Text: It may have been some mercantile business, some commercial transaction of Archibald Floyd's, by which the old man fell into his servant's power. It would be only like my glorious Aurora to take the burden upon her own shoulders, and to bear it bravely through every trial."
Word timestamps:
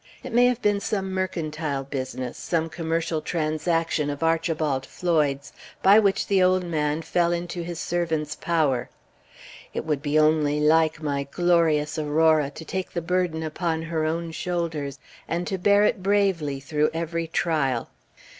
It 0.23 0.33
may 0.33 0.47
have 0.47 0.63
been 0.63 0.79
some 0.79 1.11
mercantile 1.13 1.83
business, 1.83 2.35
some 2.35 2.69
commercial 2.69 3.21
transaction 3.21 4.09
of 4.09 4.23
Archibald 4.23 4.83
Floyd's, 4.83 5.53
by 5.83 5.99
which 5.99 6.25
the 6.25 6.41
old 6.41 6.63
man 6.65 7.03
fell 7.03 7.31
into 7.31 7.61
his 7.61 7.79
servant's 7.79 8.33
power. 8.33 8.89
It 9.75 9.85
would 9.85 10.01
be 10.01 10.17
only 10.17 10.59
like 10.59 11.03
my 11.03 11.27
glorious 11.29 11.99
Aurora 11.99 12.49
to 12.49 12.65
take 12.65 12.93
the 12.93 13.01
burden 13.03 13.43
upon 13.43 13.83
her 13.83 14.03
own 14.03 14.31
shoulders, 14.31 14.97
and 15.27 15.45
to 15.45 15.59
bear 15.59 15.83
it 15.83 16.01
bravely 16.01 16.59
through 16.59 16.89
every 16.95 17.27
trial." 17.27 17.91